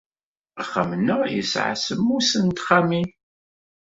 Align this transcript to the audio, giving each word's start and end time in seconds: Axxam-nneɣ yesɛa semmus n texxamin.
Axxam-nneɣ 0.61 1.21
yesɛa 1.35 1.75
semmus 1.83 2.29
n 2.43 2.45
texxamin. 2.51 3.09